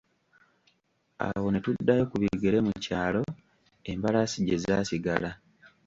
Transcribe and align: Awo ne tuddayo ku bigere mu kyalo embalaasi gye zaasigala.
Awo 1.27 1.47
ne 1.51 1.59
tuddayo 1.65 2.03
ku 2.11 2.15
bigere 2.21 2.57
mu 2.67 2.73
kyalo 2.83 3.21
embalaasi 3.91 4.37
gye 4.47 4.57
zaasigala. 4.63 5.31